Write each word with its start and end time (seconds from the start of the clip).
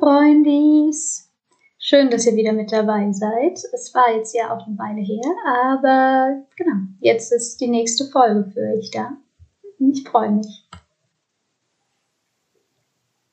Freundis! 0.00 1.30
Schön, 1.78 2.08
dass 2.08 2.26
ihr 2.26 2.34
wieder 2.34 2.54
mit 2.54 2.72
dabei 2.72 3.12
seid. 3.12 3.62
Es 3.74 3.94
war 3.94 4.16
jetzt 4.16 4.34
ja 4.34 4.50
auch 4.50 4.66
eine 4.66 4.78
Weile 4.78 5.02
her, 5.02 5.20
aber 5.44 6.46
genau, 6.56 6.76
jetzt 7.00 7.30
ist 7.34 7.60
die 7.60 7.68
nächste 7.68 8.06
Folge 8.06 8.50
für 8.50 8.78
euch 8.78 8.90
da. 8.90 9.18
Ich 9.78 10.08
freue 10.08 10.30
mich. 10.30 10.66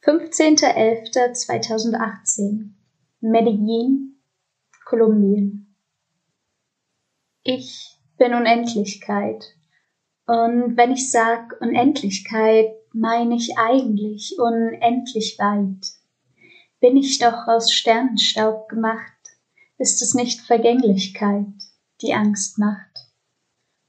15.11.2018 0.04 2.72
Medellin, 3.22 4.18
Kolumbien. 4.84 5.74
Ich 7.44 7.98
bin 8.18 8.34
Unendlichkeit. 8.34 9.56
Und 10.26 10.76
wenn 10.76 10.92
ich 10.92 11.10
sag 11.12 11.56
Unendlichkeit, 11.62 12.76
meine 12.92 13.36
ich 13.36 13.58
eigentlich 13.58 14.36
unendlich 14.38 15.40
weit. 15.40 15.97
Bin 16.80 16.96
ich 16.96 17.18
doch 17.18 17.48
aus 17.48 17.74
Sternenstaub 17.74 18.70
gemacht, 18.70 19.12
ist 19.80 20.04
es 20.04 20.14
nicht 20.14 20.42
Vergänglichkeit, 20.42 21.48
die 22.02 22.14
Angst 22.14 22.60
macht. 22.60 23.12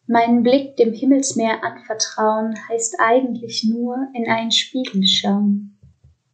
Meinen 0.06 0.42
Blick 0.42 0.78
dem 0.78 0.94
Himmelsmeer 0.94 1.62
anvertrauen 1.62 2.54
heißt 2.70 2.96
eigentlich 2.98 3.64
nur 3.64 4.08
in 4.14 4.26
einen 4.26 4.52
Spiegel 4.52 5.04
schauen. 5.04 5.78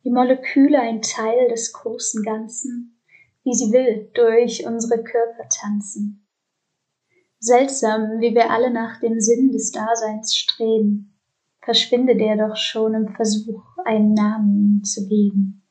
Die 0.04 0.10
Moleküle 0.10 0.78
ein 0.78 1.02
Teil 1.02 1.48
des 1.48 1.72
großen 1.72 2.22
Ganzen, 2.22 3.00
wie 3.42 3.52
sie 3.52 3.72
wild 3.72 4.16
durch 4.16 4.64
unsere 4.64 5.02
Körper 5.02 5.48
tanzen. 5.48 6.24
Seltsam, 7.40 8.20
wie 8.20 8.32
wir 8.32 8.52
alle 8.52 8.70
nach 8.70 9.00
dem 9.00 9.20
Sinn 9.20 9.50
des 9.50 9.72
Daseins 9.72 10.36
streben, 10.36 11.18
verschwindet 11.64 12.20
er 12.20 12.36
doch 12.36 12.56
schon 12.56 12.94
im 12.94 13.08
Versuch, 13.08 13.64
einen 13.84 14.14
Namen 14.14 14.84
zu 14.84 15.08
geben. 15.08 15.63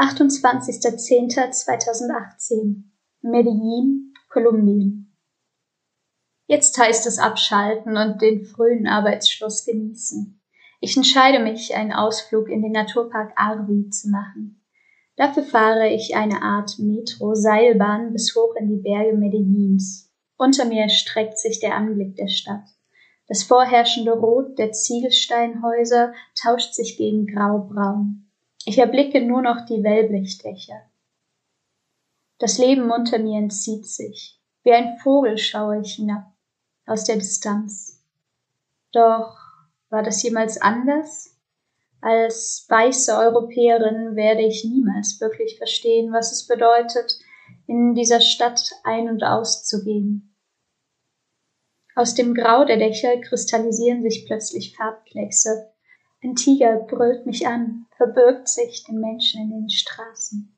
28.10.2018 0.00 2.84
Medellin, 3.20 4.14
Kolumbien. 4.30 5.14
Jetzt 6.46 6.78
heißt 6.78 7.06
es 7.06 7.18
abschalten 7.18 7.98
und 7.98 8.22
den 8.22 8.46
frühen 8.46 8.86
Arbeitsschluss 8.86 9.66
genießen. 9.66 10.40
Ich 10.80 10.96
entscheide 10.96 11.38
mich, 11.38 11.76
einen 11.76 11.92
Ausflug 11.92 12.48
in 12.48 12.62
den 12.62 12.72
Naturpark 12.72 13.32
Arvi 13.36 13.90
zu 13.90 14.08
machen. 14.08 14.64
Dafür 15.16 15.42
fahre 15.42 15.90
ich 15.90 16.16
eine 16.16 16.40
Art 16.40 16.78
Metro-Seilbahn 16.78 18.14
bis 18.14 18.34
hoch 18.34 18.54
in 18.58 18.70
die 18.70 18.80
Berge 18.80 19.14
Medellins. 19.14 20.10
Unter 20.38 20.64
mir 20.64 20.88
streckt 20.88 21.38
sich 21.38 21.60
der 21.60 21.74
Anblick 21.74 22.16
der 22.16 22.28
Stadt. 22.28 22.64
Das 23.28 23.42
vorherrschende 23.42 24.12
Rot 24.12 24.58
der 24.58 24.72
Ziegelsteinhäuser 24.72 26.14
tauscht 26.42 26.72
sich 26.72 26.96
gegen 26.96 27.26
graubraun. 27.26 28.29
Ich 28.64 28.78
erblicke 28.78 29.20
nur 29.20 29.42
noch 29.42 29.64
die 29.66 29.82
Wellblechdächer. 29.82 30.82
Das 32.38 32.58
Leben 32.58 32.90
unter 32.90 33.18
mir 33.18 33.38
entzieht 33.38 33.86
sich. 33.86 34.40
Wie 34.62 34.72
ein 34.72 34.98
Vogel 34.98 35.38
schaue 35.38 35.80
ich 35.80 35.94
hinab, 35.94 36.32
aus 36.86 37.04
der 37.04 37.16
Distanz. 37.16 38.02
Doch 38.92 39.36
war 39.88 40.02
das 40.02 40.22
jemals 40.22 40.60
anders? 40.60 41.36
Als 42.02 42.66
weiße 42.68 43.14
Europäerin 43.14 44.16
werde 44.16 44.42
ich 44.42 44.64
niemals 44.64 45.20
wirklich 45.20 45.58
verstehen, 45.58 46.12
was 46.12 46.32
es 46.32 46.46
bedeutet, 46.46 47.18
in 47.66 47.94
dieser 47.94 48.20
Stadt 48.20 48.70
ein- 48.84 49.08
und 49.08 49.22
auszugehen. 49.22 50.34
Aus 51.94 52.14
dem 52.14 52.34
Grau 52.34 52.64
der 52.64 52.78
Dächer 52.78 53.20
kristallisieren 53.20 54.02
sich 54.02 54.24
plötzlich 54.26 54.76
Farbkleckse, 54.76 55.69
ein 56.22 56.34
Tiger 56.34 56.76
brüllt 56.76 57.26
mich 57.26 57.46
an, 57.46 57.86
verbirgt 57.96 58.48
sich 58.48 58.84
den 58.84 59.00
Menschen 59.00 59.42
in 59.42 59.50
den 59.50 59.70
Straßen. 59.70 60.54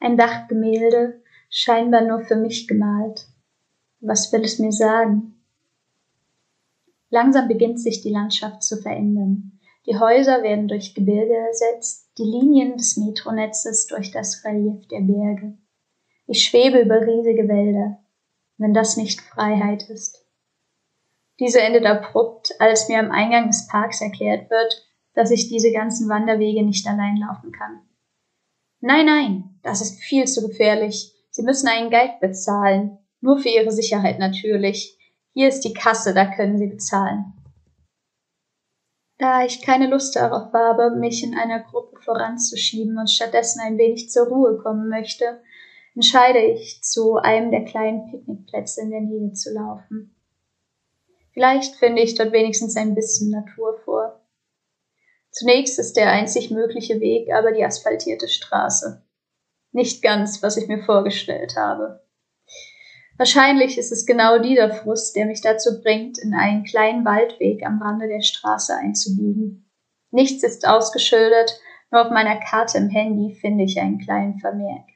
Ein 0.00 0.16
Dachgemälde, 0.16 1.22
scheinbar 1.50 2.02
nur 2.02 2.20
für 2.20 2.36
mich 2.36 2.66
gemalt. 2.66 3.26
Was 4.00 4.32
will 4.32 4.44
es 4.44 4.58
mir 4.58 4.72
sagen? 4.72 5.34
Langsam 7.10 7.48
beginnt 7.48 7.80
sich 7.80 8.00
die 8.02 8.10
Landschaft 8.10 8.62
zu 8.62 8.76
verändern. 8.80 9.60
Die 9.86 9.98
Häuser 9.98 10.42
werden 10.42 10.68
durch 10.68 10.94
Gebirge 10.94 11.36
ersetzt, 11.36 12.10
die 12.18 12.24
Linien 12.24 12.76
des 12.76 12.96
Metronetzes 12.96 13.86
durch 13.86 14.10
das 14.10 14.44
Relief 14.44 14.88
der 14.88 15.00
Berge. 15.00 15.58
Ich 16.26 16.44
schwebe 16.44 16.80
über 16.80 17.02
riesige 17.02 17.46
Wälder, 17.46 17.98
wenn 18.56 18.72
das 18.72 18.96
nicht 18.96 19.20
Freiheit 19.20 19.88
ist. 19.90 20.24
Diese 21.38 21.60
endet 21.60 21.84
abrupt, 21.84 22.54
als 22.58 22.88
mir 22.88 22.98
am 22.98 23.10
Eingang 23.10 23.48
des 23.48 23.66
Parks 23.66 24.00
erklärt 24.00 24.50
wird, 24.50 24.83
dass 25.14 25.30
ich 25.30 25.48
diese 25.48 25.72
ganzen 25.72 26.08
Wanderwege 26.08 26.64
nicht 26.64 26.86
allein 26.86 27.16
laufen 27.16 27.52
kann. 27.52 27.80
Nein, 28.80 29.06
nein, 29.06 29.58
das 29.62 29.80
ist 29.80 30.00
viel 30.00 30.26
zu 30.26 30.46
gefährlich. 30.46 31.14
Sie 31.30 31.42
müssen 31.42 31.68
einen 31.68 31.90
Guide 31.90 32.18
bezahlen. 32.20 32.98
Nur 33.20 33.38
für 33.38 33.48
Ihre 33.48 33.72
Sicherheit 33.72 34.18
natürlich. 34.18 34.98
Hier 35.32 35.48
ist 35.48 35.62
die 35.62 35.72
Kasse, 35.72 36.12
da 36.12 36.26
können 36.26 36.58
Sie 36.58 36.66
bezahlen. 36.66 37.32
Da 39.18 39.44
ich 39.44 39.62
keine 39.62 39.88
Lust 39.88 40.16
darauf 40.16 40.52
habe, 40.52 40.96
mich 40.96 41.24
in 41.24 41.34
einer 41.34 41.60
Gruppe 41.60 42.00
voranzuschieben 42.02 42.98
und 42.98 43.10
stattdessen 43.10 43.60
ein 43.60 43.78
wenig 43.78 44.10
zur 44.10 44.26
Ruhe 44.26 44.58
kommen 44.58 44.88
möchte, 44.88 45.40
entscheide 45.94 46.40
ich, 46.40 46.82
zu 46.82 47.16
einem 47.16 47.50
der 47.50 47.64
kleinen 47.64 48.10
Picknickplätze 48.10 48.82
in 48.82 48.90
der 48.90 49.00
Nähe 49.00 49.32
zu 49.32 49.52
laufen. 49.52 50.14
Vielleicht 51.32 51.76
finde 51.76 52.02
ich 52.02 52.14
dort 52.14 52.32
wenigstens 52.32 52.76
ein 52.76 52.94
bisschen 52.94 53.30
Natur. 53.30 53.80
Zunächst 55.34 55.80
ist 55.80 55.96
der 55.96 56.12
einzig 56.12 56.52
mögliche 56.52 57.00
Weg 57.00 57.34
aber 57.34 57.50
die 57.50 57.64
asphaltierte 57.64 58.28
Straße. 58.28 59.02
Nicht 59.72 60.00
ganz, 60.00 60.44
was 60.44 60.56
ich 60.56 60.68
mir 60.68 60.84
vorgestellt 60.84 61.56
habe. 61.56 62.04
Wahrscheinlich 63.16 63.76
ist 63.76 63.90
es 63.90 64.06
genau 64.06 64.38
dieser 64.38 64.72
Frust, 64.72 65.16
der 65.16 65.26
mich 65.26 65.40
dazu 65.40 65.82
bringt, 65.82 66.18
in 66.18 66.34
einen 66.34 66.62
kleinen 66.62 67.04
Waldweg 67.04 67.66
am 67.66 67.82
Rande 67.82 68.06
der 68.06 68.22
Straße 68.22 68.76
einzubiegen. 68.76 69.68
Nichts 70.12 70.44
ist 70.44 70.68
ausgeschildert, 70.68 71.60
nur 71.90 72.06
auf 72.06 72.12
meiner 72.12 72.38
Karte 72.38 72.78
im 72.78 72.88
Handy 72.88 73.34
finde 73.34 73.64
ich 73.64 73.80
einen 73.80 73.98
kleinen 73.98 74.38
Vermerk. 74.38 74.86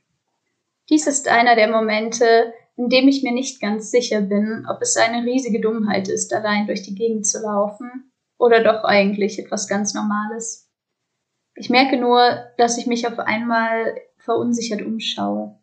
Dies 0.89 1.09
ist 1.09 1.27
einer 1.27 1.57
der 1.57 1.69
Momente, 1.69 2.55
in 2.77 2.89
dem 2.89 3.09
ich 3.09 3.25
mir 3.25 3.33
nicht 3.33 3.61
ganz 3.61 3.91
sicher 3.91 4.21
bin, 4.21 4.67
ob 4.71 4.83
es 4.83 4.97
eine 4.97 5.27
riesige 5.27 5.61
Dummheit 5.61 6.07
ist, 6.07 6.33
allein 6.33 6.69
durch 6.69 6.83
die 6.83 6.95
Gegend 6.95 7.27
zu 7.27 7.41
laufen 7.43 8.13
oder 8.39 8.63
doch 8.63 8.85
eigentlich 8.85 9.39
etwas 9.39 9.69
ganz 9.69 9.95
Normales? 9.95 10.71
Ich 11.55 11.71
merke 11.71 11.97
nur, 11.97 12.47
dass 12.57 12.79
ich 12.79 12.87
mich 12.87 13.07
auf 13.07 13.19
einmal 13.19 14.01
verunsichert 14.19 14.83
umschaue. 14.83 15.59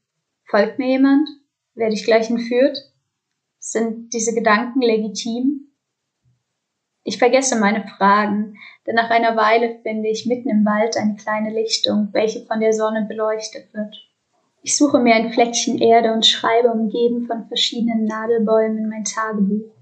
Folgt 0.45 0.77
mir 0.77 0.89
jemand? 0.89 1.27
Werde 1.73 1.93
ich 1.93 2.05
gleich 2.05 2.29
entführt? 2.29 2.77
Sind 3.59 4.13
diese 4.13 4.33
Gedanken 4.33 4.81
legitim? 4.81 5.71
Ich 7.03 7.19
vergesse 7.19 7.55
meine 7.59 7.87
Fragen, 7.87 8.57
denn 8.85 8.95
nach 8.95 9.11
einer 9.11 9.37
Weile 9.37 9.79
finde 9.83 10.09
ich 10.09 10.25
mitten 10.25 10.49
im 10.49 10.65
Wald 10.65 10.97
eine 10.97 11.15
kleine 11.15 11.51
Lichtung, 11.51 12.09
welche 12.11 12.45
von 12.45 12.59
der 12.59 12.73
Sonne 12.73 13.05
beleuchtet 13.07 13.73
wird. 13.73 13.95
Ich 14.63 14.75
suche 14.75 14.99
mir 14.99 15.13
ein 15.13 15.31
Fleckchen 15.31 15.77
Erde 15.77 16.11
und 16.11 16.25
schreibe 16.25 16.71
umgeben 16.71 17.27
von 17.27 17.47
verschiedenen 17.47 18.05
Nadelbäumen 18.05 18.79
in 18.79 18.89
mein 18.89 19.03
Tagebuch. 19.03 19.74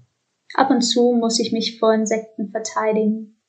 Ab 0.54 0.70
und 0.70 0.82
zu 0.82 1.12
muss 1.12 1.40
ich 1.40 1.52
mich 1.52 1.78
vor 1.78 1.92
Insekten 1.92 2.50
verteidigen. 2.50 3.40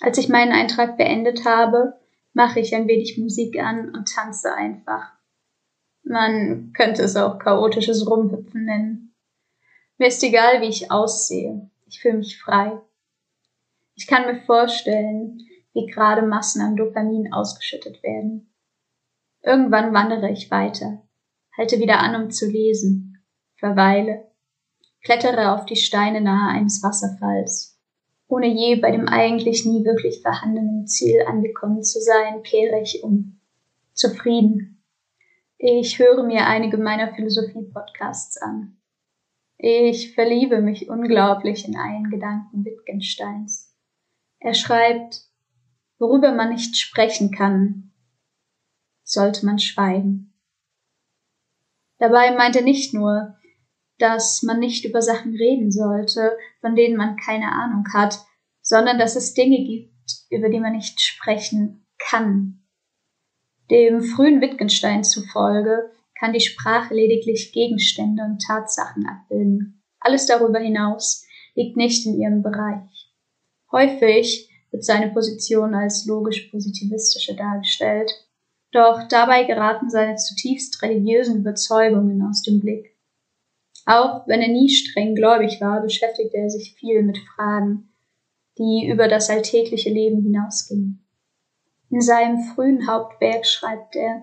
Als 0.00 0.18
ich 0.18 0.28
meinen 0.28 0.52
Eintrag 0.52 0.96
beendet 0.96 1.44
habe, 1.44 1.94
mache 2.32 2.58
ich 2.58 2.74
ein 2.74 2.88
wenig 2.88 3.18
Musik 3.18 3.58
an 3.58 3.94
und 3.94 4.12
tanze 4.12 4.52
einfach. 4.52 5.12
Man 6.02 6.72
könnte 6.72 7.02
es 7.02 7.16
auch 7.16 7.38
chaotisches 7.38 8.08
Rumhüpfen 8.08 8.64
nennen. 8.64 9.14
Mir 9.96 10.08
ist 10.08 10.22
egal, 10.24 10.60
wie 10.60 10.68
ich 10.68 10.90
aussehe. 10.90 11.70
Ich 11.86 12.00
fühle 12.00 12.18
mich 12.18 12.40
frei. 12.42 12.80
Ich 13.94 14.08
kann 14.08 14.26
mir 14.26 14.42
vorstellen, 14.42 15.38
wie 15.72 15.86
gerade 15.86 16.22
Massen 16.22 16.60
an 16.60 16.76
Dopamin 16.76 17.32
ausgeschüttet 17.32 18.02
werden. 18.02 18.52
Irgendwann 19.42 19.94
wandere 19.94 20.30
ich 20.32 20.50
weiter, 20.50 21.06
halte 21.56 21.78
wieder 21.78 22.00
an, 22.00 22.24
um 22.24 22.30
zu 22.30 22.50
lesen, 22.50 23.22
verweile, 23.56 24.26
klettere 25.04 25.52
auf 25.52 25.66
die 25.66 25.76
Steine 25.76 26.20
nahe 26.20 26.50
eines 26.50 26.82
Wasserfalls. 26.82 27.78
Ohne 28.26 28.48
je 28.48 28.76
bei 28.76 28.90
dem 28.90 29.06
eigentlich 29.06 29.64
nie 29.66 29.84
wirklich 29.84 30.22
vorhandenen 30.22 30.86
Ziel 30.86 31.22
angekommen 31.26 31.82
zu 31.82 32.00
sein, 32.00 32.42
kehre 32.42 32.80
ich 32.80 33.04
um. 33.04 33.40
Zufrieden. 33.92 34.82
Ich 35.58 35.98
höre 35.98 36.24
mir 36.24 36.46
einige 36.46 36.78
meiner 36.78 37.14
Philosophie-Podcasts 37.14 38.38
an. 38.38 38.76
Ich 39.56 40.14
verliebe 40.14 40.60
mich 40.60 40.88
unglaublich 40.88 41.68
in 41.68 41.76
einen 41.76 42.10
Gedanken 42.10 42.64
Wittgensteins. 42.64 43.72
Er 44.40 44.54
schreibt, 44.54 45.22
worüber 45.98 46.32
man 46.32 46.50
nicht 46.50 46.76
sprechen 46.76 47.30
kann, 47.30 47.92
sollte 49.04 49.46
man 49.46 49.58
schweigen. 49.58 50.34
Dabei 51.98 52.34
meint 52.34 52.56
er 52.56 52.62
nicht 52.62 52.94
nur, 52.94 53.36
dass 53.98 54.42
man 54.42 54.58
nicht 54.58 54.84
über 54.84 55.02
Sachen 55.02 55.34
reden 55.34 55.70
sollte, 55.70 56.36
von 56.60 56.74
denen 56.74 56.96
man 56.96 57.16
keine 57.16 57.52
Ahnung 57.52 57.84
hat, 57.92 58.18
sondern 58.62 58.98
dass 58.98 59.16
es 59.16 59.34
Dinge 59.34 59.64
gibt, 59.64 59.92
über 60.30 60.48
die 60.48 60.60
man 60.60 60.72
nicht 60.72 61.00
sprechen 61.00 61.86
kann. 61.98 62.60
Dem 63.70 64.02
frühen 64.02 64.40
Wittgenstein 64.40 65.04
zufolge 65.04 65.90
kann 66.18 66.32
die 66.32 66.40
Sprache 66.40 66.94
lediglich 66.94 67.52
Gegenstände 67.52 68.22
und 68.24 68.42
Tatsachen 68.42 69.06
abbilden. 69.06 69.82
Alles 70.00 70.26
darüber 70.26 70.58
hinaus 70.58 71.24
liegt 71.54 71.76
nicht 71.76 72.06
in 72.06 72.20
ihrem 72.20 72.42
Bereich. 72.42 73.10
Häufig 73.72 74.50
wird 74.70 74.84
seine 74.84 75.12
Position 75.12 75.74
als 75.74 76.04
logisch-positivistische 76.06 77.34
dargestellt, 77.36 78.10
doch 78.72 79.06
dabei 79.08 79.44
geraten 79.44 79.88
seine 79.88 80.16
zutiefst 80.16 80.82
religiösen 80.82 81.40
Überzeugungen 81.40 82.22
aus 82.28 82.42
dem 82.42 82.60
Blick. 82.60 82.93
Auch 83.86 84.26
wenn 84.26 84.40
er 84.40 84.48
nie 84.48 84.70
streng 84.70 85.14
gläubig 85.14 85.60
war, 85.60 85.82
beschäftigte 85.82 86.38
er 86.38 86.50
sich 86.50 86.74
viel 86.74 87.02
mit 87.02 87.18
Fragen, 87.18 87.90
die 88.58 88.88
über 88.90 89.08
das 89.08 89.28
alltägliche 89.28 89.90
Leben 89.90 90.22
hinausgingen. 90.22 91.04
In 91.90 92.00
seinem 92.00 92.40
frühen 92.54 92.86
Hauptwerk 92.86 93.44
schreibt 93.46 93.96
er, 93.96 94.22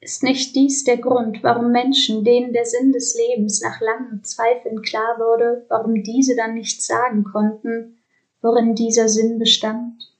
ist 0.00 0.22
nicht 0.22 0.54
dies 0.54 0.84
der 0.84 0.98
Grund, 0.98 1.42
warum 1.42 1.72
Menschen, 1.72 2.22
denen 2.22 2.52
der 2.52 2.64
Sinn 2.64 2.92
des 2.92 3.18
Lebens 3.18 3.60
nach 3.62 3.80
langen 3.80 4.22
Zweifeln 4.22 4.82
klar 4.82 5.18
wurde, 5.18 5.66
warum 5.68 6.04
diese 6.04 6.36
dann 6.36 6.54
nicht 6.54 6.84
sagen 6.84 7.24
konnten, 7.24 7.98
worin 8.40 8.76
dieser 8.76 9.08
Sinn 9.08 9.38
bestand? 9.38 10.14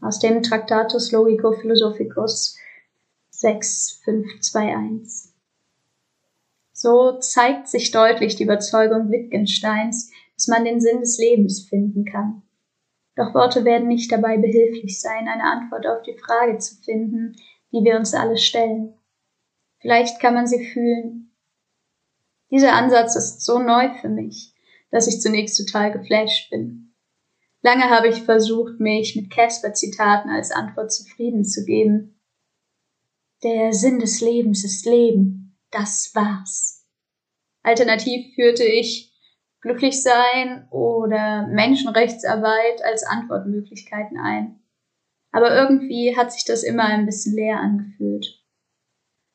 Aus 0.00 0.20
dem 0.20 0.42
Tractatus 0.42 1.12
Logico 1.12 1.52
Philosophicus 1.52 2.56
6521. 3.30 5.27
So 6.80 7.18
zeigt 7.18 7.66
sich 7.66 7.90
deutlich 7.90 8.36
die 8.36 8.44
Überzeugung 8.44 9.10
Wittgensteins, 9.10 10.12
dass 10.36 10.46
man 10.46 10.64
den 10.64 10.80
Sinn 10.80 11.00
des 11.00 11.18
Lebens 11.18 11.66
finden 11.68 12.04
kann. 12.04 12.42
Doch 13.16 13.34
Worte 13.34 13.64
werden 13.64 13.88
nicht 13.88 14.12
dabei 14.12 14.36
behilflich 14.36 15.00
sein, 15.00 15.26
eine 15.26 15.42
Antwort 15.42 15.88
auf 15.88 16.02
die 16.02 16.16
Frage 16.16 16.56
zu 16.58 16.76
finden, 16.76 17.34
die 17.72 17.82
wir 17.82 17.96
uns 17.96 18.14
alle 18.14 18.36
stellen. 18.36 18.94
Vielleicht 19.80 20.20
kann 20.20 20.34
man 20.34 20.46
sie 20.46 20.64
fühlen. 20.66 21.32
Dieser 22.52 22.74
Ansatz 22.74 23.16
ist 23.16 23.44
so 23.44 23.58
neu 23.58 23.92
für 24.00 24.08
mich, 24.08 24.54
dass 24.92 25.08
ich 25.08 25.20
zunächst 25.20 25.58
total 25.58 25.90
geflasht 25.90 26.48
bin. 26.48 26.94
Lange 27.60 27.90
habe 27.90 28.06
ich 28.06 28.22
versucht, 28.22 28.78
mich 28.78 29.16
mit 29.16 29.32
Casper-Zitaten 29.32 30.30
als 30.30 30.52
Antwort 30.52 30.92
zufrieden 30.92 31.44
zu 31.44 31.64
geben. 31.64 32.20
Der 33.42 33.72
Sinn 33.72 33.98
des 33.98 34.20
Lebens 34.20 34.64
ist 34.64 34.86
Leben. 34.86 35.37
Das 35.70 36.12
war's. 36.14 36.86
Alternativ 37.62 38.34
führte 38.34 38.64
ich 38.64 39.12
glücklich 39.60 40.02
sein 40.02 40.66
oder 40.70 41.46
Menschenrechtsarbeit 41.48 42.82
als 42.84 43.04
Antwortmöglichkeiten 43.04 44.18
ein. 44.18 44.60
Aber 45.30 45.54
irgendwie 45.54 46.16
hat 46.16 46.32
sich 46.32 46.44
das 46.44 46.62
immer 46.62 46.84
ein 46.84 47.04
bisschen 47.04 47.34
leer 47.34 47.58
angefühlt. 47.58 48.42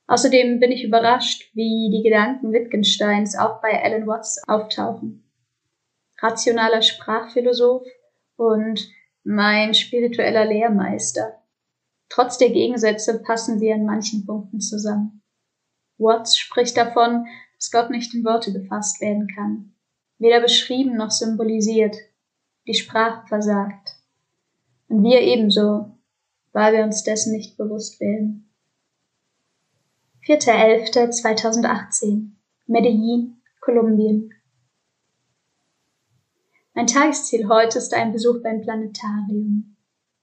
Außerdem 0.08 0.60
bin 0.60 0.72
ich 0.72 0.84
überrascht, 0.84 1.52
wie 1.54 1.90
die 1.92 2.04
Gedanken 2.04 2.52
Wittgensteins 2.52 3.38
auch 3.38 3.62
bei 3.62 3.84
Alan 3.84 4.08
Watts 4.08 4.42
auftauchen. 4.48 5.24
Rationaler 6.20 6.82
Sprachphilosoph 6.82 7.88
und 8.36 8.90
mein 9.24 9.74
spiritueller 9.74 10.46
Lehrmeister. 10.46 11.42
Trotz 12.10 12.38
der 12.38 12.50
Gegensätze 12.50 13.24
passen 13.24 13.60
sie 13.60 13.72
an 13.72 13.86
manchen 13.86 14.26
Punkten 14.26 14.60
zusammen. 14.60 15.23
Watts 15.98 16.38
spricht 16.38 16.78
davon, 16.78 17.26
dass 17.58 17.72
Gott 17.72 17.90
nicht 17.90 18.14
in 18.14 18.24
Worte 18.24 18.52
gefasst 18.52 19.02
werden 19.02 19.28
kann 19.34 19.74
weder 20.24 20.42
beschrieben 20.42 20.96
noch 20.96 21.12
symbolisiert, 21.12 21.96
die 22.66 22.74
Sprache 22.74 23.28
versagt. 23.28 23.98
Und 24.88 25.04
wir 25.04 25.22
ebenso, 25.22 25.98
weil 26.54 26.74
wir 26.74 26.84
uns 26.84 27.04
dessen 27.04 27.34
nicht 27.34 27.58
bewusst 27.58 28.00
werden. 28.00 28.50
4.11.2018 30.26 32.30
Medellin, 32.68 33.42
Kolumbien. 33.60 34.34
Mein 36.74 36.88
Tagesziel 36.88 37.50
heute 37.50 37.78
ist 37.78 37.94
ein 37.94 38.14
Besuch 38.14 38.42
beim 38.42 38.62
Planetarium. 38.62 39.76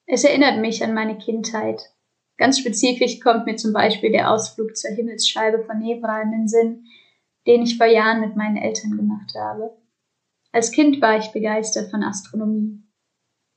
Es 0.07 0.25
erinnert 0.25 0.61
mich 0.61 0.83
an 0.83 0.95
meine 0.95 1.19
Kindheit. 1.19 1.93
Ganz 2.41 2.59
spezifisch 2.59 3.21
kommt 3.21 3.45
mir 3.45 3.57
zum 3.57 3.75
Beispiel 3.75 4.11
der 4.11 4.31
Ausflug 4.31 4.75
zur 4.75 4.93
Himmelsscheibe 4.93 5.63
von 5.63 5.79
Nebra 5.79 6.23
in 6.23 6.31
den 6.31 6.49
Sinn, 6.49 6.87
den 7.47 7.61
ich 7.61 7.77
vor 7.77 7.85
Jahren 7.87 8.23
mit 8.23 8.35
meinen 8.35 8.57
Eltern 8.57 8.97
gemacht 8.97 9.35
habe. 9.37 9.77
Als 10.51 10.73
Kind 10.73 11.03
war 11.03 11.19
ich 11.19 11.33
begeistert 11.33 11.91
von 11.91 12.03
Astronomie. 12.03 12.83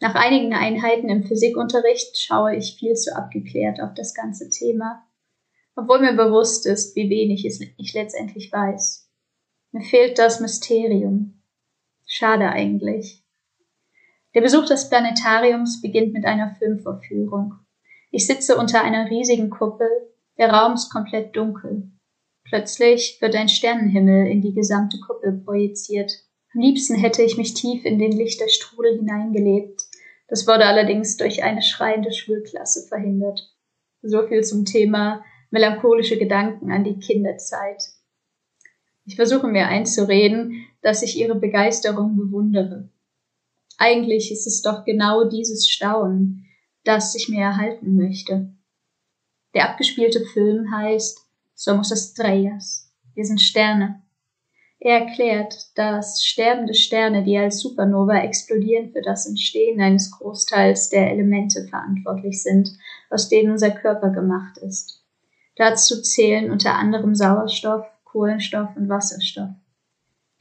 Nach 0.01 0.15
einigen 0.15 0.53
Einheiten 0.53 1.07
im 1.07 1.23
Physikunterricht 1.23 2.19
schaue 2.19 2.57
ich 2.57 2.75
viel 2.77 2.95
zu 2.95 3.15
abgeklärt 3.15 3.79
auf 3.79 3.93
das 3.93 4.13
ganze 4.13 4.49
Thema, 4.49 5.07
obwohl 5.77 6.01
mir 6.01 6.17
bewusst 6.17 6.65
ist, 6.65 6.93
wie 6.97 7.09
wenig 7.09 7.45
ich 7.45 7.93
letztendlich 7.93 8.51
weiß. 8.51 9.09
Mir 9.71 9.83
fehlt 9.83 10.19
das 10.19 10.41
Mysterium. 10.41 11.41
Schade 12.05 12.49
eigentlich. 12.49 13.23
Der 14.35 14.41
Besuch 14.41 14.65
des 14.65 14.89
Planetariums 14.89 15.81
beginnt 15.81 16.11
mit 16.11 16.25
einer 16.25 16.53
Filmvorführung. 16.59 17.62
Ich 18.15 18.27
sitze 18.27 18.57
unter 18.57 18.83
einer 18.83 19.09
riesigen 19.09 19.49
Kuppel, 19.49 19.89
der 20.37 20.51
Raum 20.51 20.75
ist 20.75 20.91
komplett 20.91 21.35
dunkel. 21.35 21.89
Plötzlich 22.43 23.17
wird 23.21 23.35
ein 23.35 23.49
Sternenhimmel 23.49 24.27
in 24.27 24.39
die 24.39 24.53
gesamte 24.53 24.99
Kuppel 24.99 25.41
projiziert. 25.43 26.11
Am 26.53 26.61
liebsten 26.61 26.93
hätte 26.93 27.23
ich 27.23 27.37
mich 27.37 27.55
tief 27.55 27.85
in 27.85 27.97
den 27.97 28.11
Lichterstrudel 28.11 28.99
hineingelebt. 28.99 29.81
Das 30.27 30.45
wurde 30.45 30.67
allerdings 30.67 31.17
durch 31.17 31.43
eine 31.43 31.63
schreiende 31.63 32.11
Schulklasse 32.11 32.87
verhindert. 32.87 33.51
So 34.03 34.27
viel 34.27 34.43
zum 34.43 34.65
Thema 34.65 35.25
melancholische 35.49 36.19
Gedanken 36.19 36.71
an 36.71 36.83
die 36.83 36.99
Kinderzeit. 36.99 37.81
Ich 39.05 39.15
versuche 39.15 39.47
mir 39.47 39.65
einzureden, 39.65 40.67
dass 40.83 41.01
ich 41.01 41.17
ihre 41.17 41.35
Begeisterung 41.35 42.15
bewundere. 42.15 42.91
Eigentlich 43.79 44.31
ist 44.31 44.45
es 44.45 44.61
doch 44.61 44.85
genau 44.85 45.27
dieses 45.27 45.67
Staunen, 45.67 46.45
das 46.83 47.15
ich 47.15 47.29
mir 47.29 47.41
erhalten 47.41 47.95
möchte. 47.95 48.53
Der 49.53 49.69
abgespielte 49.69 50.21
Film 50.33 50.71
heißt 50.75 51.19
Somos 51.53 51.91
Estrellas. 51.91 52.91
Wir 53.13 53.25
sind 53.25 53.41
Sterne. 53.41 54.01
Er 54.79 55.05
erklärt, 55.05 55.55
dass 55.75 56.21
sterbende 56.23 56.73
Sterne, 56.73 57.23
die 57.23 57.37
als 57.37 57.61
Supernova 57.61 58.17
explodieren, 58.23 58.91
für 58.91 59.01
das 59.01 59.25
Entstehen 59.25 59.79
eines 59.79 60.11
Großteils 60.11 60.89
der 60.89 61.09
Elemente 61.09 61.67
verantwortlich 61.69 62.43
sind, 62.43 62.69
aus 63.09 63.29
denen 63.29 63.51
unser 63.51 63.71
Körper 63.71 64.09
gemacht 64.09 64.57
ist. 64.57 65.01
Dazu 65.55 66.01
zählen 66.01 66.51
unter 66.51 66.73
anderem 66.73 67.15
Sauerstoff, 67.15 67.85
Kohlenstoff 68.03 68.75
und 68.75 68.89
Wasserstoff. 68.89 69.51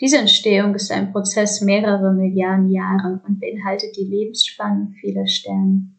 Diese 0.00 0.18
Entstehung 0.18 0.74
ist 0.74 0.90
ein 0.90 1.12
Prozess 1.12 1.60
mehrerer 1.60 2.12
Milliarden 2.12 2.68
Jahre 2.70 3.20
und 3.24 3.38
beinhaltet 3.38 3.96
die 3.96 4.04
Lebensspannen 4.04 4.96
vieler 5.00 5.28
Sterne. 5.28 5.92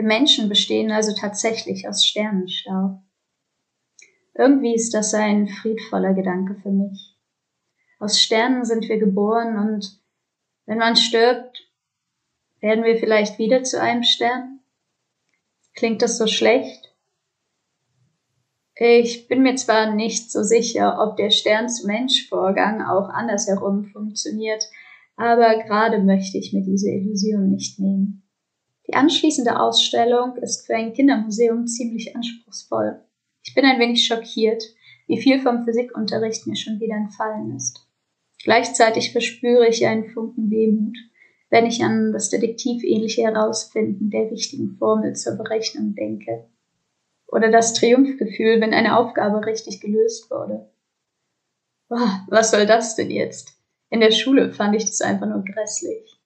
Wir 0.00 0.06
Menschen 0.06 0.48
bestehen 0.48 0.90
also 0.92 1.12
tatsächlich 1.14 1.86
aus 1.86 2.06
Sternenstaub. 2.06 3.02
Irgendwie 4.34 4.74
ist 4.74 4.94
das 4.94 5.12
ein 5.12 5.46
friedvoller 5.46 6.14
Gedanke 6.14 6.54
für 6.62 6.70
mich. 6.70 7.18
Aus 7.98 8.18
Sternen 8.18 8.64
sind 8.64 8.88
wir 8.88 8.98
geboren 8.98 9.58
und 9.58 10.00
wenn 10.64 10.78
man 10.78 10.96
stirbt, 10.96 11.70
werden 12.60 12.82
wir 12.82 12.96
vielleicht 12.96 13.38
wieder 13.38 13.62
zu 13.62 13.78
einem 13.78 14.02
Stern? 14.02 14.60
Klingt 15.74 16.00
das 16.00 16.16
so 16.16 16.26
schlecht? 16.26 16.96
Ich 18.76 19.28
bin 19.28 19.42
mir 19.42 19.56
zwar 19.56 19.94
nicht 19.94 20.32
so 20.32 20.42
sicher, 20.42 20.96
ob 20.98 21.18
der 21.18 21.28
Stern-zu-Mensch-Vorgang 21.28 22.80
auch 22.80 23.10
andersherum 23.10 23.84
funktioniert, 23.84 24.64
aber 25.16 25.62
gerade 25.62 26.02
möchte 26.02 26.38
ich 26.38 26.54
mir 26.54 26.62
diese 26.62 26.88
Illusion 26.88 27.50
nicht 27.50 27.78
nehmen. 27.78 28.22
Die 28.90 28.96
anschließende 28.96 29.60
Ausstellung 29.60 30.34
ist 30.38 30.66
für 30.66 30.74
ein 30.74 30.92
Kindermuseum 30.92 31.68
ziemlich 31.68 32.16
anspruchsvoll. 32.16 33.00
Ich 33.44 33.54
bin 33.54 33.64
ein 33.64 33.78
wenig 33.78 34.04
schockiert, 34.04 34.64
wie 35.06 35.20
viel 35.20 35.38
vom 35.38 35.64
Physikunterricht 35.64 36.48
mir 36.48 36.56
schon 36.56 36.80
wieder 36.80 36.96
entfallen 36.96 37.54
ist. 37.54 37.86
Gleichzeitig 38.42 39.12
verspüre 39.12 39.68
ich 39.68 39.86
einen 39.86 40.10
Funken 40.10 40.50
Wehmut, 40.50 40.96
wenn 41.50 41.66
ich 41.66 41.84
an 41.84 42.12
das 42.12 42.30
detektivähnliche 42.30 43.22
Herausfinden 43.22 44.10
der 44.10 44.28
richtigen 44.28 44.76
Formel 44.76 45.14
zur 45.14 45.36
Berechnung 45.36 45.94
denke. 45.94 46.48
Oder 47.28 47.52
das 47.52 47.74
Triumphgefühl, 47.74 48.60
wenn 48.60 48.74
eine 48.74 48.98
Aufgabe 48.98 49.46
richtig 49.46 49.80
gelöst 49.80 50.32
wurde. 50.32 50.68
Boah, 51.88 52.26
was 52.28 52.50
soll 52.50 52.66
das 52.66 52.96
denn 52.96 53.12
jetzt? 53.12 53.56
In 53.88 54.00
der 54.00 54.10
Schule 54.10 54.52
fand 54.52 54.74
ich 54.74 54.86
das 54.86 55.00
einfach 55.00 55.28
nur 55.28 55.44
grässlich. 55.44 56.19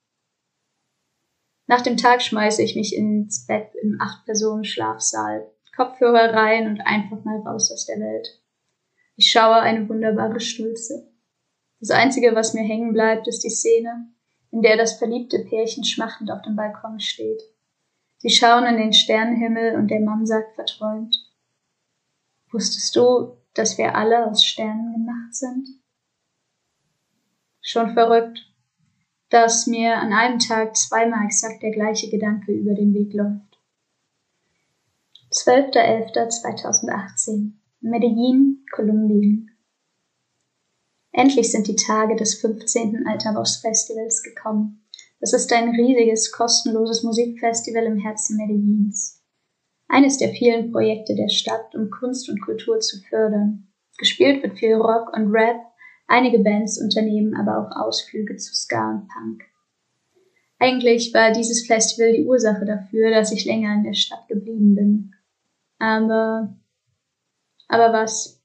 Nach 1.66 1.80
dem 1.80 1.96
Tag 1.96 2.22
schmeiße 2.22 2.62
ich 2.62 2.76
mich 2.76 2.94
ins 2.94 3.46
Bett 3.46 3.74
im 3.82 3.98
Acht-Personen-Schlafsaal 4.00 5.50
Kopfhörer 5.74 6.32
rein 6.32 6.68
und 6.68 6.80
einfach 6.82 7.24
mal 7.24 7.40
raus 7.40 7.72
aus 7.72 7.86
der 7.86 7.98
Welt. 7.98 8.40
Ich 9.16 9.30
schaue 9.30 9.56
eine 9.56 9.88
wunderbare 9.88 10.40
Stulze. 10.40 11.12
Das 11.80 11.90
Einzige, 11.90 12.34
was 12.34 12.54
mir 12.54 12.62
hängen 12.62 12.92
bleibt, 12.92 13.26
ist 13.28 13.44
die 13.44 13.50
Szene, 13.50 14.08
in 14.50 14.62
der 14.62 14.76
das 14.76 14.98
verliebte 14.98 15.40
Pärchen 15.40 15.84
schmachtend 15.84 16.30
auf 16.30 16.42
dem 16.42 16.56
Balkon 16.56 17.00
steht. 17.00 17.42
Sie 18.18 18.30
schauen 18.30 18.64
in 18.66 18.76
den 18.76 18.92
Sternenhimmel 18.92 19.74
und 19.74 19.88
der 19.88 20.00
Mann 20.00 20.26
sagt 20.26 20.54
verträumt. 20.54 21.14
Wusstest 22.52 22.94
du, 22.96 23.36
dass 23.54 23.76
wir 23.78 23.94
alle 23.94 24.26
aus 24.26 24.44
Sternen 24.44 24.92
gemacht 24.92 25.34
sind? 25.34 25.68
Schon 27.60 27.94
verrückt, 27.94 28.38
dass 29.34 29.66
mir 29.66 29.96
an 29.96 30.12
einem 30.12 30.38
Tag 30.38 30.76
zweimal 30.76 31.26
exakt 31.26 31.64
der 31.64 31.72
gleiche 31.72 32.08
Gedanke 32.08 32.52
über 32.52 32.72
den 32.72 32.94
Weg 32.94 33.12
läuft. 33.12 33.58
12.11.2018 35.32 37.54
Medellin, 37.80 38.64
Kolumbien 38.72 39.50
Endlich 41.10 41.50
sind 41.50 41.66
die 41.66 41.74
Tage 41.74 42.14
des 42.14 42.34
15. 42.34 43.08
Alterbosch 43.08 43.60
Festivals 43.60 44.22
gekommen. 44.22 44.86
Das 45.18 45.32
ist 45.32 45.52
ein 45.52 45.70
riesiges, 45.70 46.30
kostenloses 46.30 47.02
Musikfestival 47.02 47.86
im 47.86 47.98
Herzen 47.98 48.36
Medellins. 48.36 49.20
Eines 49.88 50.18
der 50.18 50.28
vielen 50.28 50.70
Projekte 50.70 51.16
der 51.16 51.28
Stadt, 51.28 51.74
um 51.74 51.90
Kunst 51.90 52.28
und 52.28 52.40
Kultur 52.40 52.78
zu 52.78 53.00
fördern. 53.08 53.66
Gespielt 53.98 54.44
wird 54.44 54.60
viel 54.60 54.74
Rock 54.74 55.12
und 55.16 55.32
Rap, 55.32 55.73
einige 56.06 56.38
Bands 56.38 56.80
unternehmen 56.80 57.34
aber 57.34 57.58
auch 57.58 57.76
Ausflüge 57.76 58.36
zu 58.36 58.54
Ska 58.54 58.90
und 58.90 59.08
Punk. 59.08 59.44
Eigentlich 60.58 61.12
war 61.12 61.32
dieses 61.32 61.66
Festival 61.66 62.12
die 62.12 62.24
Ursache 62.24 62.64
dafür, 62.64 63.10
dass 63.10 63.32
ich 63.32 63.44
länger 63.44 63.74
in 63.74 63.84
der 63.84 63.94
Stadt 63.94 64.26
geblieben 64.28 64.74
bin. 64.74 65.14
Aber, 65.78 66.56
aber 67.68 67.92
was? 67.92 68.40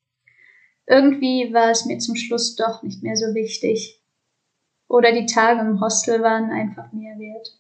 Irgendwie 0.86 1.54
war 1.54 1.70
es 1.70 1.86
mir 1.86 2.00
zum 2.00 2.16
Schluss 2.16 2.56
doch 2.56 2.84
nicht 2.84 3.04
mehr 3.04 3.16
so 3.16 3.34
wichtig. 3.36 4.01
Oder 4.88 5.12
die 5.12 5.28
Tage 5.28 5.62
im 5.62 5.80
Hostel 5.80 6.22
waren 6.22 6.50
einfach 6.50 6.92
mehr 6.92 7.18
wert. 7.20 7.60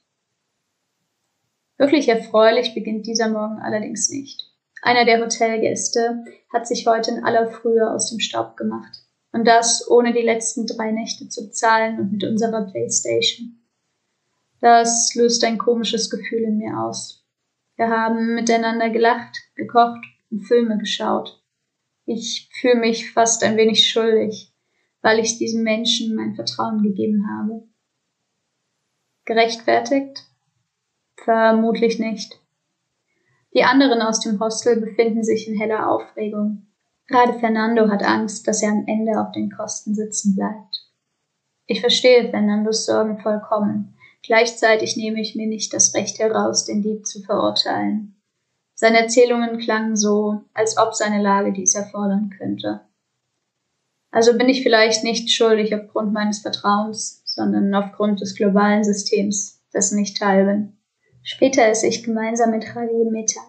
Wirklich 1.77 2.09
erfreulich 2.09 2.73
beginnt 2.73 3.05
dieser 3.05 3.29
Morgen 3.29 3.59
allerdings 3.59 4.09
nicht. 4.09 4.51
Einer 4.81 5.05
der 5.05 5.21
Hotelgäste 5.21 6.25
hat 6.51 6.67
sich 6.67 6.87
heute 6.87 7.11
in 7.11 7.23
aller 7.23 7.51
Frühe 7.51 7.89
aus 7.89 8.09
dem 8.09 8.19
Staub 8.19 8.57
gemacht. 8.57 9.03
Und 9.31 9.45
das 9.45 9.87
ohne 9.89 10.13
die 10.13 10.21
letzten 10.21 10.65
drei 10.65 10.91
Nächte 10.91 11.29
zu 11.29 11.47
bezahlen 11.47 11.99
und 11.99 12.11
mit 12.11 12.23
unserer 12.23 12.65
Playstation. 12.65 13.59
Das 14.61 15.13
löst 15.15 15.43
ein 15.43 15.57
komisches 15.57 16.09
Gefühl 16.09 16.43
in 16.43 16.57
mir 16.57 16.79
aus. 16.79 17.25
Wir 17.75 17.89
haben 17.89 18.35
miteinander 18.35 18.89
gelacht, 18.89 19.37
gekocht 19.55 20.03
und 20.31 20.41
Filme 20.41 20.77
geschaut. 20.77 21.41
Ich 22.05 22.49
fühle 22.59 22.79
mich 22.79 23.13
fast 23.13 23.43
ein 23.43 23.55
wenig 23.55 23.89
schuldig 23.89 24.53
weil 25.01 25.19
ich 25.19 25.37
diesem 25.37 25.63
Menschen 25.63 26.15
mein 26.15 26.35
Vertrauen 26.35 26.81
gegeben 26.81 27.25
habe. 27.29 27.67
Gerechtfertigt? 29.25 30.25
Vermutlich 31.15 31.99
nicht. 31.99 32.39
Die 33.53 33.63
anderen 33.63 34.01
aus 34.01 34.19
dem 34.19 34.39
Hostel 34.39 34.79
befinden 34.79 35.23
sich 35.23 35.47
in 35.47 35.57
heller 35.57 35.89
Aufregung. 35.89 36.68
Gerade 37.09 37.39
Fernando 37.39 37.89
hat 37.89 38.03
Angst, 38.03 38.47
dass 38.47 38.61
er 38.61 38.69
am 38.69 38.83
Ende 38.85 39.19
auf 39.19 39.31
den 39.31 39.49
Kosten 39.49 39.95
sitzen 39.95 40.35
bleibt. 40.35 40.87
Ich 41.65 41.81
verstehe 41.81 42.29
Fernandos 42.29 42.85
Sorgen 42.85 43.19
vollkommen. 43.19 43.95
Gleichzeitig 44.21 44.95
nehme 44.95 45.19
ich 45.19 45.35
mir 45.35 45.47
nicht 45.47 45.73
das 45.73 45.95
Recht 45.95 46.19
heraus, 46.19 46.65
den 46.65 46.83
Dieb 46.83 47.07
zu 47.07 47.21
verurteilen. 47.21 48.21
Seine 48.75 48.99
Erzählungen 48.99 49.57
klangen 49.57 49.95
so, 49.95 50.41
als 50.53 50.77
ob 50.77 50.93
seine 50.93 51.21
Lage 51.21 51.51
dies 51.51 51.73
erfordern 51.73 52.29
könnte. 52.37 52.81
Also 54.11 54.37
bin 54.37 54.47
ich 54.47 54.61
vielleicht 54.61 55.03
nicht 55.03 55.31
schuldig 55.31 55.75
aufgrund 55.75 56.13
meines 56.13 56.39
Vertrauens, 56.39 57.23
sondern 57.25 57.73
aufgrund 57.73 58.21
des 58.21 58.35
globalen 58.35 58.83
Systems, 58.83 59.63
dessen 59.73 59.97
ich 59.99 60.13
Teil 60.13 60.45
bin. 60.45 60.77
Später 61.23 61.65
esse 61.65 61.87
ich 61.87 62.03
gemeinsam 62.03 62.51
mit 62.51 62.65
Javier 62.65 63.09
Mittag. 63.09 63.43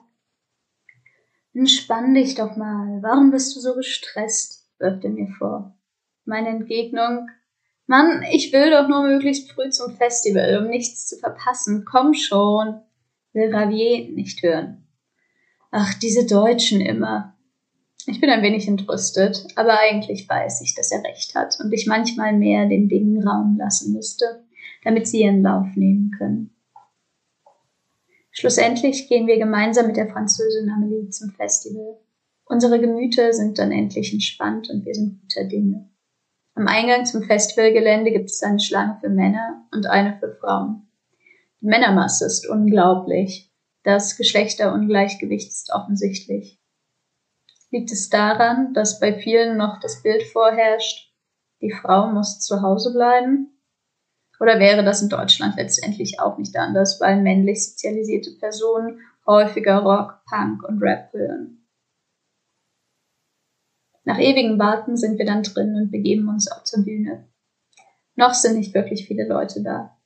Entspann 1.53 2.15
dich 2.15 2.35
doch 2.37 2.57
mal. 2.57 3.03
Warum 3.03 3.31
bist 3.31 3.57
du 3.57 3.61
so 3.61 3.75
gestresst? 3.75 4.69
wirft 4.79 5.05
er 5.05 5.11
mir 5.11 5.29
vor. 5.39 5.77
Meine 6.25 6.49
Entgegnung. 6.49 7.29
Mann, 7.87 8.23
ich 8.33 8.53
will 8.53 8.71
doch 8.71 8.89
nur 8.89 9.03
möglichst 9.03 9.51
früh 9.51 9.69
zum 9.71 9.97
Festival, 9.97 10.59
um 10.59 10.71
nichts 10.71 11.07
zu 11.07 11.19
verpassen. 11.19 11.85
Komm 11.91 12.15
schon. 12.15 12.81
Will 13.33 13.55
Ravier 13.55 14.09
nicht 14.11 14.43
hören. 14.43 14.87
Ach, 15.71 15.95
diese 15.95 16.27
Deutschen 16.27 16.81
immer. 16.81 17.37
Ich 18.07 18.21
bin 18.21 18.31
ein 18.31 18.43
wenig 18.43 18.67
entrüstet, 18.67 19.47
aber 19.57 19.79
eigentlich 19.79 20.29
weiß 20.29 20.63
ich, 20.63 20.75
dass 20.75 20.91
er 20.91 21.05
recht 21.05 21.35
hat 21.35 21.59
und 21.61 21.73
ich 21.73 21.87
manchmal 21.87 22.33
mehr 22.33 22.67
den 22.67 22.89
Dingen 22.89 23.27
Raum 23.27 23.57
lassen 23.59 23.93
müsste, 23.93 24.45
damit 24.83 25.07
sie 25.07 25.23
ihren 25.23 25.43
Lauf 25.43 25.67
nehmen 25.75 26.11
können. 26.17 26.51
Schlussendlich 28.31 29.09
gehen 29.09 29.27
wir 29.27 29.39
gemeinsam 29.39 29.87
mit 29.87 29.97
der 29.97 30.09
Französin 30.09 30.71
Amelie 30.71 31.11
zum 31.11 31.31
Festival. 31.31 31.99
Unsere 32.45 32.81
Gemüter 32.81 33.33
sind 33.33 33.59
dann 33.59 33.73
endlich 33.73 34.13
entspannt 34.13 34.71
und 34.71 34.85
wir 34.85 34.95
sind 34.95 35.21
guter 35.21 35.45
Dinge. 35.45 35.89
Am 36.55 36.67
Eingang 36.67 37.07
zum 37.07 37.23
Festivalgelände 37.23 38.11
gibt 38.11 38.31
es 38.31 38.43
eine 38.43 38.61
Schlange 38.61 38.99
für 39.01 39.09
Männer 39.09 39.67
und 39.73 39.87
eine 39.87 40.19
für 40.19 40.37
Frauen. 40.41 40.89
Die 41.61 41.67
Männermasse 41.67 42.27
ist 42.27 42.49
unglaublich. 42.49 43.53
Das 43.83 44.17
Geschlechterungleichgewicht 44.17 45.49
ist 45.49 45.73
offensichtlich. 45.73 46.59
Liegt 47.71 47.93
es 47.93 48.11
daran, 48.11 48.75
dass 48.75 48.99
bei 48.99 49.15
vielen 49.15 49.57
noch 49.57 49.79
das 49.81 50.03
Bild 50.03 50.23
vorherrscht, 50.25 51.15
die 51.61 51.73
Frau 51.73 52.09
muss 52.09 52.41
zu 52.41 52.63
Hause 52.63 52.93
bleiben? 52.93 53.60
Oder 54.41 54.59
wäre 54.59 54.83
das 54.83 55.03
in 55.03 55.11
Deutschland 55.11 55.57
letztendlich 55.57 56.19
auch 56.19 56.39
nicht 56.39 56.57
anders, 56.57 56.99
weil 57.01 57.21
männlich 57.21 57.63
sozialisierte 57.65 58.31
Personen 58.39 59.01
häufiger 59.27 59.81
Rock, 59.81 60.23
Punk 60.25 60.65
und 60.65 60.83
Rap 60.83 61.13
hören? 61.13 61.67
Nach 64.05 64.19
ewigem 64.19 64.59
Warten 64.59 64.97
sind 64.97 65.19
wir 65.19 65.27
dann 65.27 65.43
drin 65.43 65.75
und 65.75 65.91
begeben 65.91 66.29
uns 66.29 66.51
auch 66.51 66.65
zur 66.65 66.85
Bühne. 66.85 67.29
Noch 68.17 68.33
sind 68.33 68.57
nicht 68.57 68.75
wirklich 68.75 69.07
viele 69.07 69.29
Leute 69.29 69.63
da. 69.63 69.99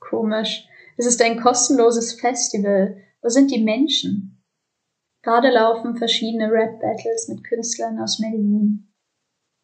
Komisch. 0.00 0.66
Es 0.96 1.06
ist 1.06 1.22
ein 1.22 1.40
kostenloses 1.40 2.20
Festival. 2.20 3.00
Wo 3.22 3.28
sind 3.28 3.52
die 3.52 3.62
Menschen? 3.62 4.44
Gerade 5.22 5.50
laufen 5.50 5.96
verschiedene 5.96 6.50
Rap-Battles 6.50 7.28
mit 7.28 7.44
Künstlern 7.44 8.00
aus 8.00 8.18
Medellin. 8.18 8.92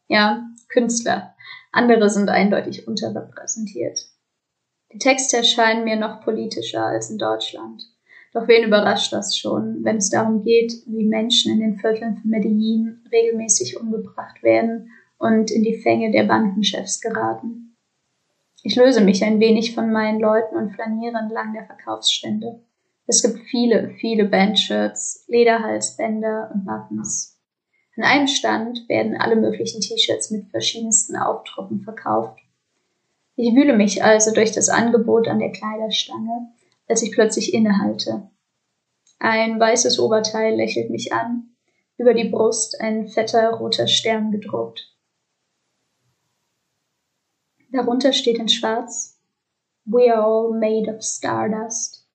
Ja, 0.06 0.48
Künstler. 0.68 1.33
Andere 1.74 2.08
sind 2.08 2.28
eindeutig 2.28 2.86
unterrepräsentiert. 2.86 4.06
Die 4.92 4.98
Texte 4.98 5.38
erscheinen 5.38 5.82
mir 5.82 5.96
noch 5.96 6.20
politischer 6.20 6.86
als 6.86 7.10
in 7.10 7.18
Deutschland. 7.18 7.82
Doch 8.32 8.46
wen 8.46 8.64
überrascht 8.64 9.12
das 9.12 9.36
schon, 9.36 9.82
wenn 9.82 9.96
es 9.96 10.08
darum 10.08 10.42
geht, 10.42 10.72
wie 10.86 11.04
Menschen 11.04 11.52
in 11.52 11.60
den 11.60 11.76
Vierteln 11.76 12.16
von 12.16 12.30
Medellin 12.30 13.02
regelmäßig 13.10 13.80
umgebracht 13.80 14.40
werden 14.44 14.90
und 15.18 15.50
in 15.50 15.64
die 15.64 15.80
Fänge 15.82 16.12
der 16.12 16.24
Bandenchefs 16.24 17.00
geraten. 17.00 17.76
Ich 18.62 18.76
löse 18.76 19.00
mich 19.00 19.24
ein 19.24 19.40
wenig 19.40 19.74
von 19.74 19.90
meinen 19.90 20.20
Leuten 20.20 20.56
und 20.56 20.74
flaniere 20.74 21.18
entlang 21.18 21.54
der 21.54 21.66
Verkaufsstände. 21.66 22.60
Es 23.08 23.20
gibt 23.20 23.40
viele, 23.50 23.90
viele 24.00 24.26
Bandshirts, 24.26 25.24
Lederhalsbänder 25.26 26.52
und 26.54 26.64
Buttons. 26.64 27.33
An 27.96 28.02
einem 28.02 28.26
Stand 28.26 28.88
werden 28.88 29.16
alle 29.16 29.36
möglichen 29.36 29.80
T-Shirts 29.80 30.30
mit 30.30 30.50
verschiedensten 30.50 31.16
Aufdrucken 31.16 31.82
verkauft. 31.82 32.40
Ich 33.36 33.54
wühle 33.54 33.76
mich 33.76 34.02
also 34.02 34.32
durch 34.32 34.52
das 34.52 34.68
Angebot 34.68 35.28
an 35.28 35.38
der 35.38 35.52
Kleiderstange, 35.52 36.52
als 36.88 37.02
ich 37.02 37.12
plötzlich 37.12 37.54
innehalte. 37.54 38.30
Ein 39.18 39.58
weißes 39.58 39.98
Oberteil 39.98 40.54
lächelt 40.54 40.90
mich 40.90 41.12
an, 41.12 41.54
über 41.96 42.14
die 42.14 42.28
Brust 42.28 42.80
ein 42.80 43.08
fetter 43.08 43.50
roter 43.50 43.86
Stern 43.86 44.32
gedruckt. 44.32 44.92
Darunter 47.70 48.12
steht 48.12 48.38
in 48.38 48.48
Schwarz 48.48 49.20
We 49.84 50.12
are 50.12 50.22
all 50.22 50.58
made 50.58 50.88
of 50.88 51.02
stardust. 51.02 52.08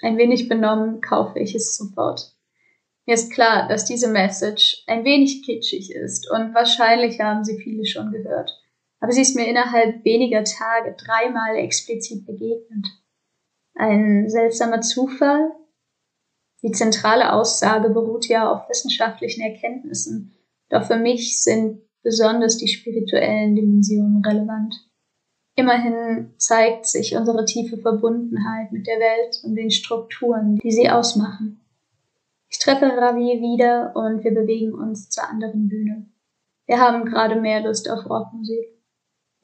Ein 0.00 0.16
wenig 0.16 0.48
benommen 0.48 1.00
kaufe 1.00 1.38
ich 1.38 1.54
es 1.54 1.76
sofort. 1.76 2.37
Mir 3.08 3.14
ist 3.14 3.32
klar, 3.32 3.66
dass 3.68 3.86
diese 3.86 4.08
Message 4.08 4.84
ein 4.86 5.02
wenig 5.02 5.42
kitschig 5.42 5.90
ist 5.94 6.30
und 6.30 6.54
wahrscheinlich 6.54 7.18
haben 7.20 7.42
sie 7.42 7.56
viele 7.56 7.86
schon 7.86 8.12
gehört. 8.12 8.50
Aber 9.00 9.12
sie 9.12 9.22
ist 9.22 9.34
mir 9.34 9.48
innerhalb 9.48 10.04
weniger 10.04 10.44
Tage 10.44 10.94
dreimal 10.94 11.56
explizit 11.56 12.26
begegnet. 12.26 12.86
Ein 13.74 14.28
seltsamer 14.28 14.82
Zufall? 14.82 15.52
Die 16.62 16.72
zentrale 16.72 17.32
Aussage 17.32 17.88
beruht 17.88 18.28
ja 18.28 18.52
auf 18.52 18.68
wissenschaftlichen 18.68 19.40
Erkenntnissen, 19.40 20.34
doch 20.68 20.84
für 20.84 20.98
mich 20.98 21.42
sind 21.42 21.80
besonders 22.02 22.58
die 22.58 22.68
spirituellen 22.68 23.54
Dimensionen 23.54 24.22
relevant. 24.22 24.74
Immerhin 25.54 26.34
zeigt 26.36 26.84
sich 26.84 27.16
unsere 27.16 27.46
tiefe 27.46 27.78
Verbundenheit 27.78 28.70
mit 28.70 28.86
der 28.86 28.98
Welt 28.98 29.40
und 29.44 29.56
den 29.56 29.70
Strukturen, 29.70 30.56
die 30.56 30.72
sie 30.72 30.90
ausmachen. 30.90 31.64
Ich 32.48 32.58
treffe 32.58 32.86
Ravi 32.86 33.40
wieder 33.40 33.92
und 33.94 34.24
wir 34.24 34.32
bewegen 34.32 34.72
uns 34.72 35.10
zur 35.10 35.28
anderen 35.28 35.68
Bühne. 35.68 36.06
Wir 36.66 36.78
haben 36.80 37.04
gerade 37.04 37.40
mehr 37.40 37.62
Lust 37.62 37.90
auf 37.90 38.08
Rockmusik. 38.08 38.78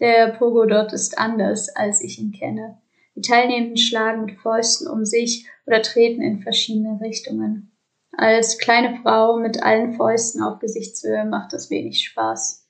Der 0.00 0.32
Pogo 0.32 0.66
dort 0.66 0.92
ist 0.92 1.18
anders, 1.18 1.74
als 1.74 2.02
ich 2.02 2.18
ihn 2.18 2.32
kenne. 2.32 2.80
Die 3.14 3.20
Teilnehmenden 3.20 3.76
schlagen 3.76 4.24
mit 4.24 4.38
Fäusten 4.40 4.88
um 4.88 5.04
sich 5.04 5.48
oder 5.66 5.82
treten 5.82 6.20
in 6.22 6.40
verschiedene 6.40 7.00
Richtungen. 7.00 7.76
Als 8.16 8.58
kleine 8.58 9.00
Frau 9.02 9.38
mit 9.38 9.62
allen 9.62 9.94
Fäusten 9.94 10.42
auf 10.42 10.58
Gesichtshöhe 10.58 11.24
macht 11.24 11.52
das 11.52 11.70
wenig 11.70 12.04
Spaß. 12.04 12.68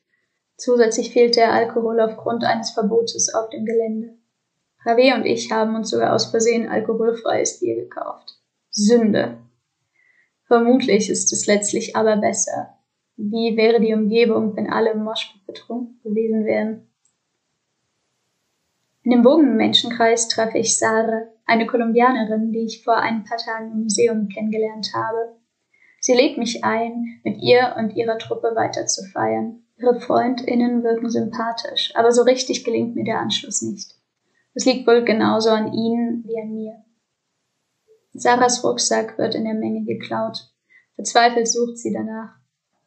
Zusätzlich 0.56 1.12
fehlt 1.12 1.36
der 1.36 1.52
Alkohol 1.52 2.00
aufgrund 2.00 2.44
eines 2.44 2.70
Verbotes 2.70 3.34
auf 3.34 3.50
dem 3.50 3.64
Gelände. 3.64 4.16
Hervé 4.84 5.14
und 5.14 5.24
ich 5.24 5.50
haben 5.50 5.74
uns 5.74 5.90
sogar 5.90 6.14
aus 6.14 6.26
Versehen 6.26 6.68
alkoholfreies 6.68 7.60
Bier 7.60 7.76
gekauft. 7.76 8.38
Sünde. 8.70 9.38
Vermutlich 10.46 11.10
ist 11.10 11.32
es 11.32 11.46
letztlich 11.46 11.96
aber 11.96 12.16
besser. 12.16 12.74
Wie 13.16 13.56
wäre 13.56 13.80
die 13.80 13.94
Umgebung, 13.94 14.56
wenn 14.56 14.70
alle 14.70 14.90
im 14.90 15.04
Moschpit 15.04 15.46
betrunken 15.46 16.00
gewesen 16.02 16.44
wären? 16.44 16.88
In 19.02 19.10
dem 19.10 19.22
Bogenmenschenkreis 19.22 20.28
treffe 20.28 20.58
ich 20.58 20.78
Sarah, 20.78 21.26
eine 21.46 21.66
Kolumbianerin, 21.66 22.52
die 22.52 22.64
ich 22.64 22.82
vor 22.82 22.96
ein 22.96 23.24
paar 23.24 23.38
Tagen 23.38 23.72
im 23.72 23.82
Museum 23.82 24.28
kennengelernt 24.28 24.92
habe. 24.94 25.36
Sie 26.00 26.14
lädt 26.14 26.38
mich 26.38 26.64
ein, 26.64 27.20
mit 27.22 27.38
ihr 27.42 27.76
und 27.78 27.96
ihrer 27.96 28.18
Truppe 28.18 28.52
weiter 28.54 28.86
zu 28.86 29.04
feiern. 29.04 29.62
Ihre 29.76 30.00
FreundInnen 30.00 30.82
wirken 30.82 31.10
sympathisch, 31.10 31.92
aber 31.94 32.12
so 32.12 32.22
richtig 32.22 32.64
gelingt 32.64 32.94
mir 32.94 33.04
der 33.04 33.20
Anschluss 33.20 33.62
nicht. 33.62 33.94
Es 34.54 34.64
liegt 34.64 34.86
wohl 34.86 35.04
genauso 35.04 35.50
an 35.50 35.72
ihnen 35.72 36.24
wie 36.26 36.40
an 36.40 36.54
mir. 36.54 36.83
Sarahs 38.14 38.62
Rucksack 38.62 39.18
wird 39.18 39.34
in 39.34 39.44
der 39.44 39.54
Menge 39.54 39.84
geklaut. 39.84 40.48
Verzweifelt 40.94 41.48
sucht 41.48 41.78
sie 41.78 41.92
danach. 41.92 42.36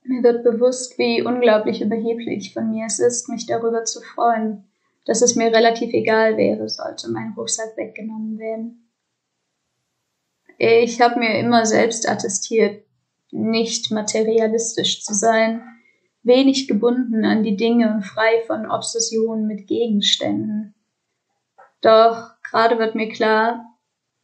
Mir 0.04 0.24
wird 0.24 0.44
bewusst, 0.44 0.98
wie 0.98 1.22
unglaublich 1.22 1.82
überheblich 1.82 2.54
von 2.54 2.72
mir 2.72 2.86
es 2.86 3.00
ist, 3.00 3.28
mich 3.28 3.46
darüber 3.46 3.84
zu 3.84 4.00
freuen, 4.02 4.64
dass 5.06 5.22
es 5.22 5.36
mir 5.36 5.54
relativ 5.54 5.94
egal 5.94 6.38
wäre, 6.38 6.70
sollte 6.70 7.12
mein 7.12 7.34
Rucksack 7.36 7.76
weggenommen 7.76 8.40
werden. 8.40 8.90
Ich 10.58 11.02
habe 11.02 11.20
mir 11.20 11.38
immer 11.40 11.66
selbst 11.66 12.10
attestiert, 12.10 12.84
nicht 13.32 13.92
materialistisch 13.92 15.04
zu 15.04 15.14
sein, 15.14 15.62
wenig 16.24 16.68
gebunden 16.68 17.26
an 17.26 17.44
die 17.44 17.58
Dinge 17.58 17.94
und 17.94 18.04
frei 18.04 18.44
von 18.48 18.70
Obsessionen 18.70 19.46
mit 19.46 19.68
Gegenständen. 19.68 20.74
Doch 21.82 22.32
gerade 22.44 22.80
wird 22.80 22.96
mir 22.96 23.10
klar, 23.10 23.67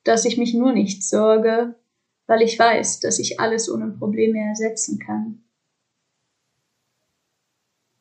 dass 0.04 0.26
ich 0.26 0.38
mich 0.38 0.54
nur 0.54 0.74
nicht 0.74 1.04
sorge, 1.04 1.76
weil 2.28 2.42
ich 2.42 2.58
weiß, 2.58 3.00
dass 3.00 3.20
ich 3.20 3.40
alles 3.40 3.70
ohne 3.72 3.88
Probleme 3.88 4.40
ersetzen 4.40 5.00
kann. 5.00 5.44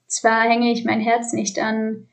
Zwar 0.07 0.43
hänge 0.43 0.73
ich 0.73 0.85
mein 0.85 1.01
Herz 1.01 1.33
nicht 1.33 1.59
an 1.59 2.09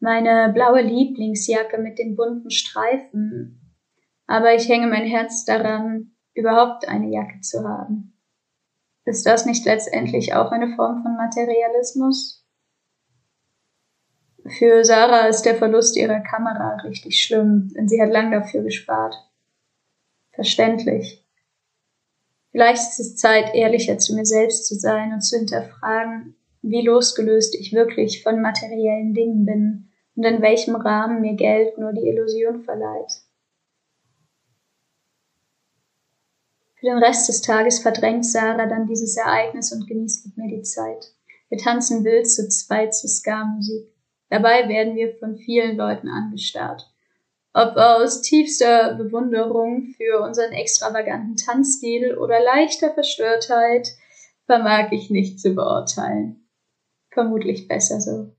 meine 0.00 0.52
blaue 0.52 0.82
Lieblingsjacke 0.82 1.78
mit 1.78 1.98
den 1.98 2.14
bunten 2.14 2.50
Streifen. 2.50 3.60
Aber 4.26 4.54
ich 4.54 4.68
hänge 4.68 4.86
mein 4.86 5.06
Herz 5.06 5.44
daran, 5.44 6.12
überhaupt 6.34 6.86
eine 6.86 7.10
Jacke 7.10 7.40
zu 7.40 7.66
haben. 7.66 8.12
Ist 9.04 9.24
das 9.24 9.46
nicht 9.46 9.64
letztendlich 9.64 10.34
auch 10.34 10.52
eine 10.52 10.76
Form 10.76 11.02
von 11.02 11.16
Materialismus? 11.16 12.46
Für 14.46 14.84
Sarah 14.84 15.26
ist 15.26 15.42
der 15.42 15.56
Verlust 15.56 15.96
ihrer 15.96 16.20
Kamera 16.20 16.76
richtig 16.84 17.20
schlimm, 17.20 17.72
denn 17.74 17.88
sie 17.88 18.00
hat 18.00 18.10
lang 18.10 18.30
dafür 18.30 18.62
gespart. 18.62 19.14
Verständlich. 20.38 21.26
Vielleicht 22.52 22.80
ist 22.80 23.00
es 23.00 23.16
Zeit, 23.16 23.56
ehrlicher 23.56 23.98
zu 23.98 24.14
mir 24.14 24.24
selbst 24.24 24.68
zu 24.68 24.76
sein 24.76 25.12
und 25.12 25.20
zu 25.22 25.36
hinterfragen, 25.36 26.36
wie 26.62 26.86
losgelöst 26.86 27.56
ich 27.56 27.72
wirklich 27.72 28.22
von 28.22 28.40
materiellen 28.40 29.14
Dingen 29.14 29.44
bin 29.44 29.90
und 30.14 30.22
in 30.22 30.40
welchem 30.40 30.76
Rahmen 30.76 31.22
mir 31.22 31.34
Geld 31.34 31.76
nur 31.76 31.92
die 31.92 32.06
Illusion 32.06 32.62
verleiht. 32.62 33.14
Für 36.76 36.86
den 36.86 36.98
Rest 36.98 37.28
des 37.28 37.42
Tages 37.42 37.80
verdrängt 37.80 38.24
Sarah 38.24 38.66
dann 38.66 38.86
dieses 38.86 39.16
Ereignis 39.16 39.72
und 39.72 39.88
genießt 39.88 40.24
mit 40.26 40.36
mir 40.36 40.56
die 40.56 40.62
Zeit. 40.62 41.16
Wir 41.48 41.58
tanzen 41.58 42.04
wild 42.04 42.30
zu 42.30 42.48
zweit 42.48 42.94
zu 42.94 43.08
Ska-Musik. 43.08 43.92
Dabei 44.28 44.68
werden 44.68 44.94
wir 44.94 45.16
von 45.18 45.36
vielen 45.36 45.76
Leuten 45.76 46.06
angestarrt. 46.06 46.88
Ob 47.60 47.76
aus 47.76 48.22
tiefster 48.22 48.94
Bewunderung 48.94 49.92
für 49.96 50.20
unseren 50.20 50.52
extravaganten 50.52 51.34
Tanzstil 51.34 52.16
oder 52.16 52.40
leichter 52.40 52.94
Verstörtheit, 52.94 53.88
vermag 54.46 54.92
ich 54.92 55.10
nicht 55.10 55.40
zu 55.40 55.56
beurteilen. 55.56 56.48
Vermutlich 57.10 57.66
besser 57.66 58.00
so. 58.00 58.32